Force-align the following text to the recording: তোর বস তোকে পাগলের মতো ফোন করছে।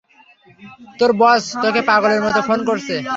তোর 0.99 1.11
বস 1.21 1.43
তোকে 1.63 1.81
পাগলের 1.89 2.21
মতো 2.25 2.39
ফোন 2.47 2.59
করছে। 2.69 2.95